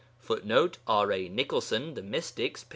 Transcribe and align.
[Footnote: 0.17 0.79
R. 0.87 1.11
A. 1.11 1.29
Nicholson, 1.29 1.93
The 1.93 2.01
Mystics, 2.01 2.63
p. 2.63 2.69